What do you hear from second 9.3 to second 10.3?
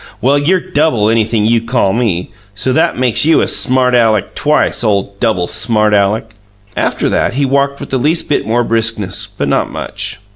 not much.